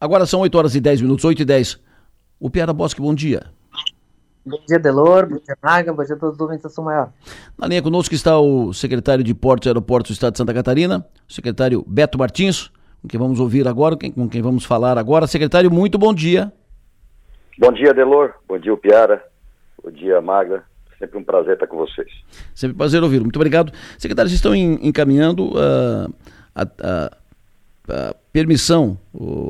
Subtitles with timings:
[0.00, 1.80] Agora são 8 horas e 10 minutos, 8 e 10.
[2.38, 3.44] O Piara Bosque, bom dia.
[4.44, 7.10] Bom dia, Delor, bom dia, Maga, bom dia a todos os ouvintes da São Maior.
[7.58, 11.04] Na linha conosco está o secretário de Portos e Aeroportos do Estado de Santa Catarina,
[11.28, 12.70] o secretário Beto Martins,
[13.02, 15.26] com quem vamos ouvir agora, com quem vamos falar agora.
[15.26, 16.52] Secretário, muito bom dia.
[17.58, 18.34] Bom dia, Delor.
[18.46, 19.24] Bom dia, Piara.
[19.82, 20.62] Bom dia, Maga.
[20.98, 22.08] Sempre um prazer estar com vocês.
[22.54, 23.20] Sempre um prazer ouvir.
[23.20, 23.72] Muito obrigado.
[23.98, 26.12] Secretário, vocês estão encaminhando uh,
[26.54, 27.10] a, a,
[27.88, 28.98] a, permissão,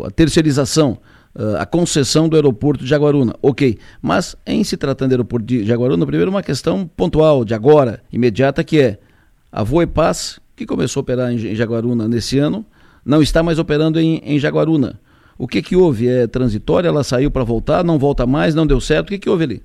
[0.05, 0.99] a terceirização,
[1.35, 3.35] uh, a concessão do aeroporto de Jaguaruna.
[3.43, 3.81] Ok.
[4.01, 8.63] Mas, em se tratando do aeroporto de Jaguaruna, primeiro uma questão pontual, de agora, imediata,
[8.63, 8.99] que é
[9.51, 12.65] a Voepaz, que começou a operar em Jaguaruna nesse ano,
[13.05, 15.01] não está mais operando em, em Jaguaruna.
[15.37, 16.09] O que que houve?
[16.09, 16.87] É transitória?
[16.87, 19.09] Ela saiu para voltar, não volta mais, não deu certo?
[19.09, 19.63] O que que houve ali?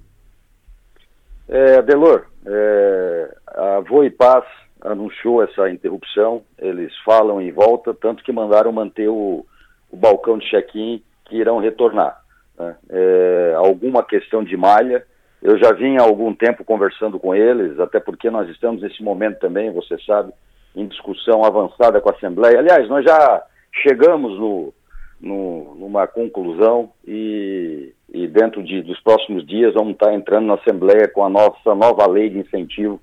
[1.47, 4.45] É, Delor, é, a Voe Paz
[4.81, 9.45] anunciou essa interrupção, eles falam em volta, tanto que mandaram manter o,
[9.91, 12.19] o balcão de check-in que irão retornar.
[12.57, 12.75] Né?
[12.89, 15.05] É, alguma questão de malha,
[15.41, 19.39] eu já vim há algum tempo conversando com eles, até porque nós estamos nesse momento
[19.39, 20.33] também, você sabe,
[20.75, 22.59] em discussão avançada com a Assembleia.
[22.59, 23.43] Aliás, nós já
[23.83, 24.73] chegamos no,
[25.19, 31.07] no, numa conclusão e, e dentro de, dos próximos dias vamos estar entrando na Assembleia
[31.07, 32.99] com a nossa nova lei de incentivo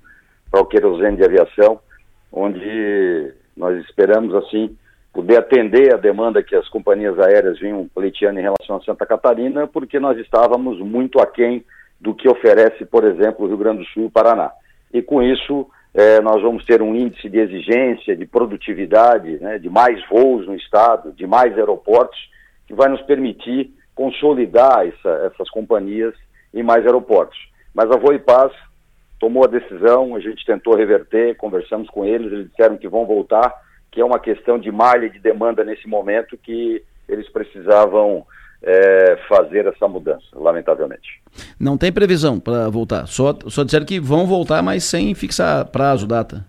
[0.49, 1.79] para o querosene de aviação,
[2.31, 4.75] onde nós esperamos assim
[5.13, 9.67] poder atender a demanda que as companhias aéreas vinham pleiteando em relação a Santa Catarina,
[9.67, 11.63] porque nós estávamos muito aquém
[11.99, 14.51] do que oferece, por exemplo, o Rio Grande do Sul e o Paraná.
[14.93, 19.69] E com isso, é, nós vamos ter um índice de exigência, de produtividade, né, de
[19.69, 22.17] mais voos no estado, de mais aeroportos,
[22.67, 26.13] que vai nos permitir consolidar essa, essas companhias
[26.53, 27.37] em mais aeroportos.
[27.73, 28.53] Mas a Voipaz
[29.19, 33.53] tomou a decisão, a gente tentou reverter, conversamos com eles, eles disseram que vão voltar,
[33.91, 38.25] que é uma questão de malha e de demanda nesse momento que eles precisavam
[38.61, 41.21] é, fazer essa mudança, lamentavelmente.
[41.59, 46.07] Não tem previsão para voltar, só, só disseram que vão voltar, mas sem fixar prazo,
[46.07, 46.45] data.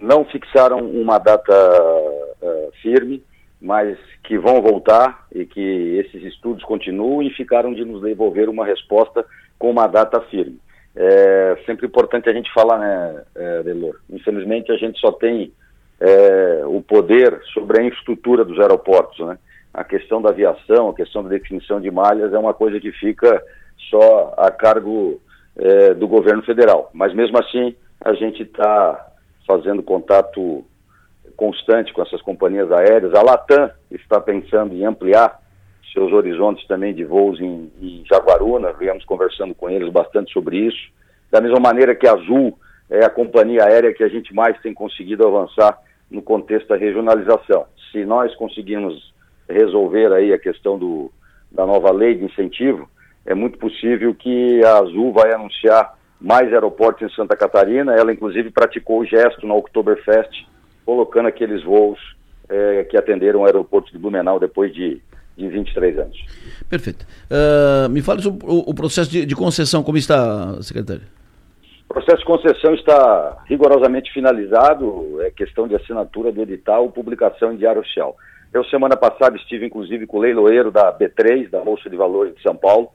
[0.00, 3.22] Não fixaram uma data uh, firme,
[3.60, 5.60] mas que vão voltar e que
[5.98, 9.24] esses estudos continuam e ficaram de nos devolver uma resposta
[9.58, 10.58] com uma data firme.
[10.96, 14.00] É sempre importante a gente falar, né, é, Delor?
[14.10, 15.52] Infelizmente a gente só tem
[16.00, 19.38] é, o poder sobre a infraestrutura dos aeroportos, né?
[19.72, 23.42] a questão da aviação, a questão da definição de malhas é uma coisa que fica
[23.90, 25.20] só a cargo
[25.56, 26.90] é, do governo federal.
[26.92, 29.08] Mas mesmo assim, a gente está
[29.46, 30.64] fazendo contato
[31.36, 33.14] constante com essas companhias aéreas.
[33.14, 35.40] A Latam está pensando em ampliar
[35.92, 40.90] seus horizontes também de voos em, em Jaguaruna, viemos conversando com eles bastante sobre isso.
[41.30, 42.58] Da mesma maneira que a Azul
[42.90, 45.78] é a companhia aérea que a gente mais tem conseguido avançar
[46.10, 47.66] no contexto da regionalização.
[47.92, 49.12] Se nós conseguirmos
[49.48, 51.10] resolver aí a questão do,
[51.50, 52.88] da nova lei de incentivo,
[53.26, 57.94] é muito possível que a Azul vai anunciar mais aeroportos em Santa Catarina.
[57.94, 60.46] Ela, inclusive, praticou o gesto na Oktoberfest,
[60.84, 61.98] colocando aqueles voos
[62.48, 65.02] é, que atenderam o aeroporto de Blumenau depois de,
[65.38, 66.18] de 23 anos.
[66.68, 67.06] Perfeito.
[67.30, 71.02] Uh, me fale sobre o, o processo de, de, concessão, como está, secretário?
[71.88, 77.56] O processo de concessão está rigorosamente finalizado, é questão de assinatura do edital, publicação em
[77.56, 78.16] diário oficial.
[78.52, 82.42] Eu, semana passada, estive inclusive com o leiloeiro da B3, da Bolsa de Valores de
[82.42, 82.90] São Paulo,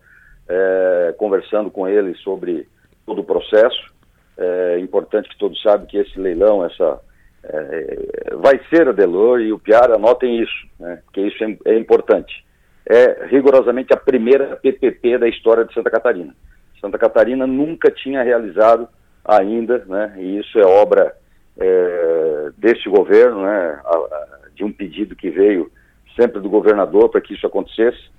[0.47, 2.67] é, conversando com ele sobre
[3.05, 3.93] todo o processo.
[4.37, 6.99] É importante que todos saibam que esse leilão, essa
[7.43, 11.77] é, vai ser a Delor e o Piara, anotem isso, né, porque isso é, é,
[11.77, 12.45] importante.
[12.89, 16.35] É rigorosamente a primeira PPP da história de Santa Catarina.
[16.79, 18.87] Santa Catarina nunca tinha realizado
[19.23, 21.15] ainda, né, e isso é obra
[21.57, 25.71] é, deste governo, né, a, a, de um pedido que veio
[26.15, 28.11] sempre do governador para que isso acontecesse.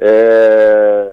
[0.00, 1.12] É,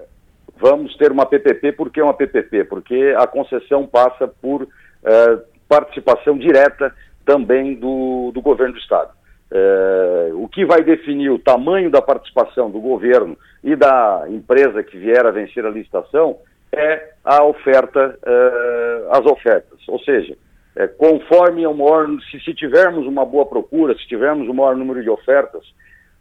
[0.58, 2.64] vamos ter uma PPP, por que uma PPP?
[2.64, 4.66] Porque a concessão passa por
[5.04, 5.38] é,
[5.68, 6.92] participação direta
[7.24, 9.10] também do, do governo do Estado.
[9.52, 14.96] É, o que vai definir o tamanho da participação do governo e da empresa que
[14.96, 16.38] vier a vencer a licitação
[16.72, 19.80] é a oferta, é, as ofertas.
[19.88, 20.36] Ou seja,
[20.76, 25.02] é, conforme o maior, se, se tivermos uma boa procura, se tivermos o maior número
[25.02, 25.64] de ofertas,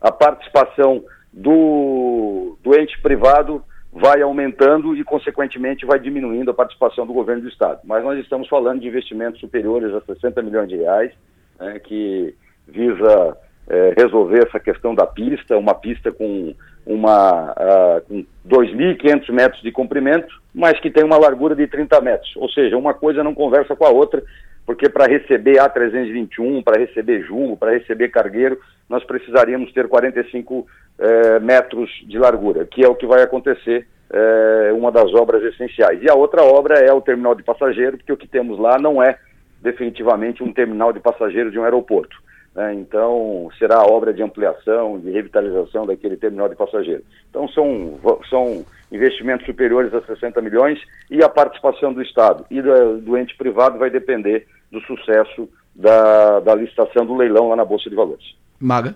[0.01, 7.13] a participação do, do ente privado vai aumentando e, consequentemente, vai diminuindo a participação do
[7.13, 7.81] governo do Estado.
[7.83, 11.11] Mas nós estamos falando de investimentos superiores a 60 milhões de reais,
[11.59, 12.35] né, que
[12.67, 13.37] visa
[13.67, 16.55] é, resolver essa questão da pista, uma pista com,
[16.87, 22.35] uh, com 2.500 metros de comprimento, mas que tem uma largura de 30 metros.
[22.35, 24.23] Ou seja, uma coisa não conversa com a outra,
[24.69, 30.67] porque para receber A321, para receber Jumbo, para receber Cargueiro, nós precisaríamos ter 45
[30.99, 36.03] eh, metros de largura, que é o que vai acontecer, eh, uma das obras essenciais.
[36.03, 39.01] E a outra obra é o terminal de passageiro, porque o que temos lá não
[39.01, 39.17] é
[39.59, 42.15] definitivamente um terminal de passageiro de um aeroporto.
[42.53, 42.75] Né?
[42.75, 47.03] Então, será a obra de ampliação, de revitalização daquele terminal de passageiro.
[47.27, 47.99] Então, são,
[48.29, 50.79] são investimentos superiores a 60 milhões
[51.09, 56.39] e a participação do Estado e do, do ente privado vai depender do sucesso da,
[56.41, 58.35] da licitação do leilão lá na Bolsa de Valores.
[58.59, 58.95] Maga.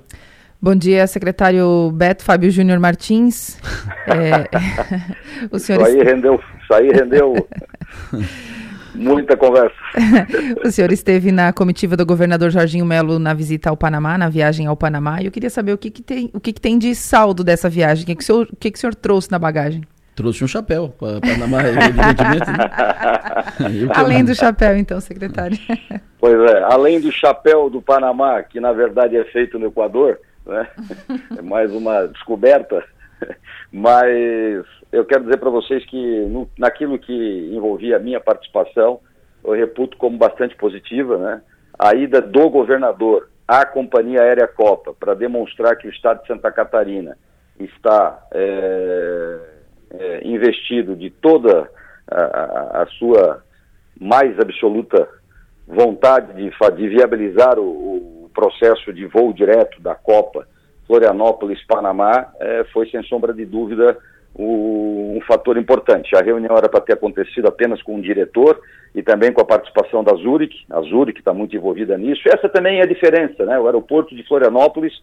[0.62, 3.60] Bom dia, secretário Beto Fábio Júnior Martins.
[4.06, 4.50] É,
[5.50, 7.34] o senhor isso aí rendeu, isso aí rendeu
[8.94, 9.76] muita conversa.
[10.62, 14.68] o senhor esteve na comitiva do governador Jorginho Melo na visita ao Panamá, na viagem
[14.68, 16.94] ao Panamá, e eu queria saber o que, que tem, o que, que tem de
[16.96, 19.40] saldo dessa viagem, o que, que, o, senhor, o que, que o senhor trouxe na
[19.40, 19.84] bagagem?
[20.16, 22.50] Trouxe um chapéu para Panamá, evidentemente.
[22.52, 23.90] Né?
[23.96, 25.58] além do chapéu, então, secretário.
[26.20, 30.66] Pois é, além do chapéu do Panamá, que na verdade é feito no Equador, né?
[31.38, 32.82] é mais uma descoberta,
[33.70, 39.02] mas eu quero dizer para vocês que no, naquilo que envolvia a minha participação,
[39.44, 41.42] eu reputo como bastante positiva, né?
[41.78, 46.50] A ida do governador à Companhia Aérea Copa para demonstrar que o Estado de Santa
[46.54, 47.18] Catarina
[47.60, 49.40] está é,
[49.94, 51.70] é, investido de toda
[52.10, 53.44] a, a, sua
[54.00, 55.08] mais absoluta
[55.68, 60.48] vontade de, de viabilizar o, o, processo de voo direto da Copa
[60.88, 63.96] Florianópolis-Panamá é, foi, sem sombra de dúvida,
[64.34, 66.16] o, um fator importante.
[66.16, 68.60] A reunião era para ter acontecido apenas com o diretor
[68.96, 70.66] e também com a participação da Zurich.
[70.72, 72.24] A Zurich está muito envolvida nisso.
[72.26, 73.60] Essa também é a diferença, né?
[73.60, 74.94] O aeroporto de Florianópolis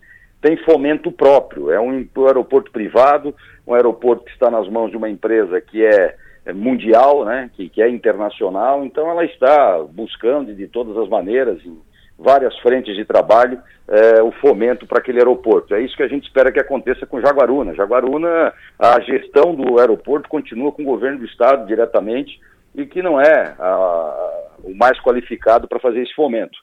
[0.40, 1.70] tem fomento próprio.
[1.70, 3.34] É um, aeroporto privado,
[3.66, 7.68] um aeroporto que está nas mãos de uma empresa que é, é mundial, né, que,
[7.68, 11.78] que é internacional, então ela está buscando de todas as maneiras, em
[12.18, 13.58] várias frentes de trabalho,
[13.88, 15.74] é, o fomento para aquele aeroporto.
[15.74, 17.74] É isso que a gente espera que aconteça com Jaguaruna.
[17.74, 22.38] Jaguaruna, a gestão do aeroporto continua com o governo do estado diretamente
[22.74, 26.58] e que não é a, o mais qualificado para fazer esse fomento.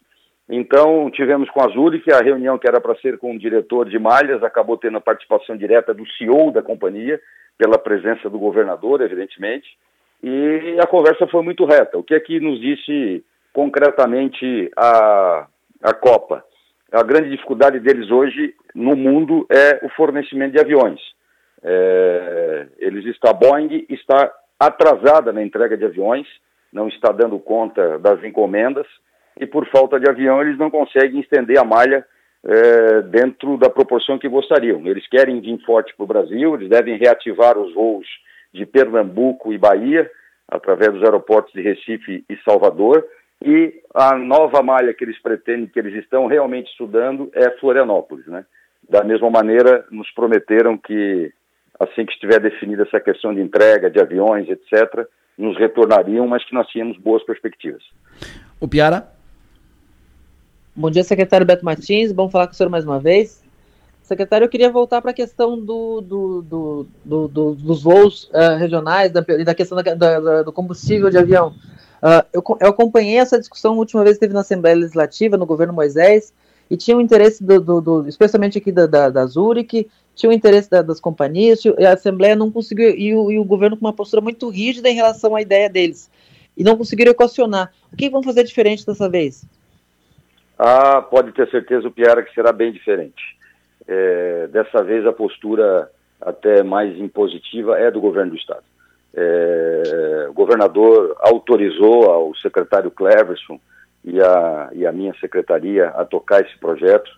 [0.49, 3.99] Então, tivemos com a Zurich a reunião que era para ser com o diretor de
[3.99, 7.19] malhas, acabou tendo a participação direta do CEO da companhia,
[7.57, 9.67] pela presença do governador, evidentemente,
[10.23, 11.97] e a conversa foi muito reta.
[11.97, 15.47] O que é que nos disse concretamente a,
[15.83, 16.43] a Copa?
[16.91, 20.99] A grande dificuldade deles hoje no mundo é o fornecimento de aviões.
[21.63, 26.27] É, eles está, a Boeing está atrasada na entrega de aviões,
[26.71, 28.87] não está dando conta das encomendas,
[29.39, 32.05] e por falta de avião eles não conseguem estender a malha
[32.43, 34.85] é, dentro da proporção que gostariam.
[34.85, 38.07] Eles querem vir forte para o Brasil, eles devem reativar os voos
[38.53, 40.09] de Pernambuco e Bahia,
[40.47, 43.05] através dos aeroportos de Recife e Salvador,
[43.43, 48.25] e a nova malha que eles pretendem, que eles estão realmente estudando, é Florianópolis.
[48.27, 48.45] Né?
[48.89, 51.31] Da mesma maneira, nos prometeram que,
[51.79, 55.05] assim que estiver definida essa questão de entrega de aviões, etc.,
[55.37, 57.83] nos retornariam, mas que nós tínhamos boas perspectivas.
[58.59, 59.16] O Piara?
[60.79, 62.11] Bom dia, secretário Beto Martins.
[62.11, 63.41] Bom falar com o senhor mais uma vez.
[64.03, 69.11] Secretário, eu queria voltar para a questão do, do, do, do, dos voos uh, regionais
[69.11, 71.55] e da, questão da, da, do combustível de avião.
[71.97, 75.47] Uh, eu, eu, acompanhei essa discussão a última vez que teve na Assembleia Legislativa, no
[75.47, 76.31] governo Moisés,
[76.69, 77.43] e tinha o um interesse,
[78.07, 82.51] especialmente aqui da, da, da Zurich, tinha o um interesse das companhias, a Assembleia não
[82.51, 85.71] conseguiu, e o, e o governo com uma postura muito rígida em relação à ideia
[85.71, 86.07] deles,
[86.55, 87.71] e não conseguiram equacionar.
[87.91, 89.43] O que vão fazer diferente dessa vez?
[90.57, 93.37] Ah, pode ter certeza o Piara que será bem diferente.
[93.87, 98.63] É, dessa vez a postura até mais impositiva é do governo do estado.
[99.13, 103.59] É, o governador autorizou ao secretário Cleverson
[104.03, 107.09] e a, e a minha secretaria a tocar esse projeto,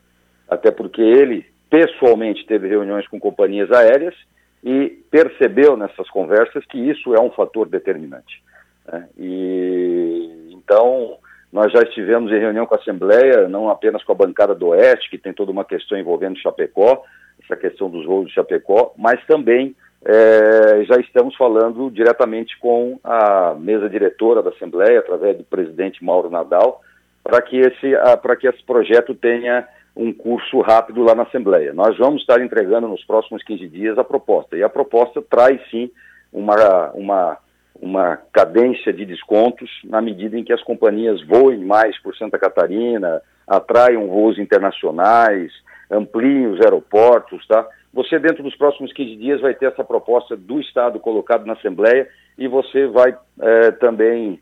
[0.47, 4.15] até porque ele pessoalmente teve reuniões com companhias aéreas
[4.63, 8.43] e percebeu nessas conversas que isso é um fator determinante.
[8.87, 9.07] Né?
[9.17, 11.17] E então
[11.51, 15.09] nós já estivemos em reunião com a Assembleia, não apenas com a bancada do Oeste,
[15.09, 17.03] que tem toda uma questão envolvendo Chapecó,
[17.43, 19.75] essa questão dos voos de Chapecó, mas também
[20.05, 26.29] é, já estamos falando diretamente com a mesa diretora da Assembleia, através do presidente Mauro
[26.29, 26.81] Nadal,
[27.23, 27.91] para que, esse,
[28.21, 31.73] para que esse projeto tenha um curso rápido lá na Assembleia.
[31.73, 35.91] Nós vamos estar entregando nos próximos 15 dias a proposta, e a proposta traz sim
[36.31, 37.37] uma, uma
[37.81, 43.21] uma cadência de descontos na medida em que as companhias voem mais por Santa Catarina,
[43.47, 45.51] atraiam voos internacionais,
[45.89, 47.65] ampliem os aeroportos, tá?
[47.93, 52.07] Você, dentro dos próximos 15 dias, vai ter essa proposta do Estado colocado na Assembleia
[52.37, 54.39] e você vai é, também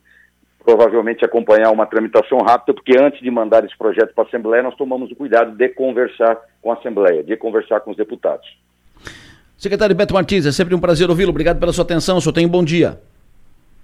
[0.66, 4.76] provavelmente acompanhar uma tramitação rápida, porque antes de mandar esse projeto para a Assembleia, nós
[4.76, 8.46] tomamos o cuidado de conversar com a Assembleia, de conversar com os deputados.
[9.58, 11.30] Secretário Beto Martins, é sempre um prazer ouvi-lo.
[11.30, 12.18] Obrigado pela sua atenção.
[12.18, 13.00] O senhor tem um bom dia.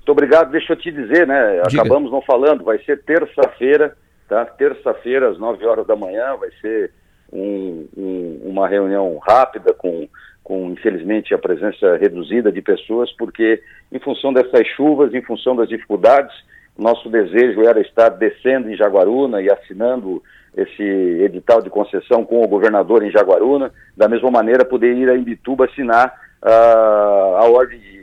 [0.04, 0.52] Muito obrigado.
[0.52, 1.62] Deixa eu te dizer, né?
[1.70, 1.82] Diga.
[1.82, 3.96] Acabamos não falando, vai ser terça-feira,
[4.28, 4.44] tá?
[4.46, 6.92] Terça-feira, às 9 horas da manhã, vai ser
[7.32, 10.06] um, um, uma reunião rápida com,
[10.44, 15.70] com, infelizmente, a presença reduzida de pessoas, porque em função dessas chuvas, em função das
[15.70, 16.36] dificuldades,
[16.78, 20.22] nosso desejo era estar descendo em Jaguaruna e assinando
[20.54, 25.16] esse edital de concessão com o governador em Jaguaruna, da mesma maneira poder ir a
[25.16, 28.03] Imbituba assinar uh, a ordem de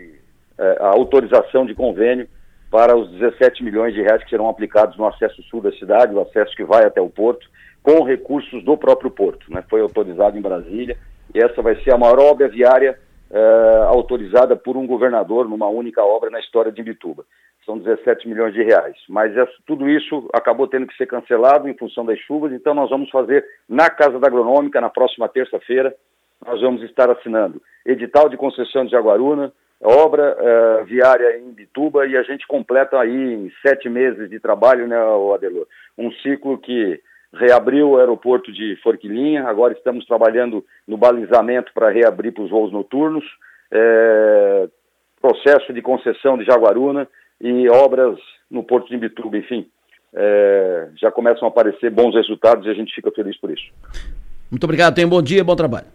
[0.81, 2.29] a autorização de convênio
[2.71, 6.21] para os 17 milhões de reais que serão aplicados no acesso sul da cidade, o
[6.21, 7.49] acesso que vai até o porto,
[7.83, 9.53] com recursos do próprio porto.
[9.53, 9.65] Né?
[9.69, 10.97] Foi autorizado em Brasília
[11.35, 12.99] e essa vai ser a maior obra viária
[13.31, 17.25] uh, autorizada por um governador numa única obra na história de Imbituba
[17.71, 18.97] são 17 milhões de reais.
[19.09, 22.91] Mas essa, tudo isso acabou tendo que ser cancelado em função das chuvas, então nós
[22.91, 25.95] vamos fazer na Casa da Agronômica, na próxima terça-feira,
[26.45, 32.17] nós vamos estar assinando edital de concessão de Jaguaruna, obra uh, viária em Bituba e
[32.17, 34.97] a gente completa aí em sete meses de trabalho, né,
[35.35, 35.67] Adelor?
[35.97, 37.01] Um ciclo que
[37.33, 42.73] reabriu o aeroporto de Forquilinha, agora estamos trabalhando no balizamento para reabrir para os voos
[42.73, 43.25] noturnos,
[43.71, 44.69] é,
[45.21, 47.09] processo de concessão de Jaguaruna,
[47.41, 48.19] e obras
[48.51, 49.67] no Porto de Imbituba, enfim,
[50.13, 53.71] é, já começam a aparecer bons resultados e a gente fica feliz por isso.
[54.51, 55.87] Muito obrigado, tenha um bom dia, bom trabalho.